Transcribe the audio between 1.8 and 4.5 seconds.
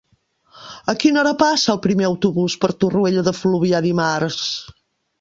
primer autobús per Torroella de Fluvià dimarts?